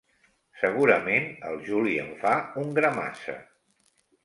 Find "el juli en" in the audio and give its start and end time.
1.51-2.09